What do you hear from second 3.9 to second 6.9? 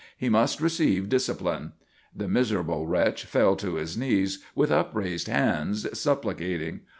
knees with upraised hands, supplicating.